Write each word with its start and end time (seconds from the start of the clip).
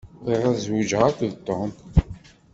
Bɣiɣ 0.25 0.43
ad 0.51 0.57
zewjeɣ 0.65 1.01
akked 1.09 1.33
Tom. 1.47 1.69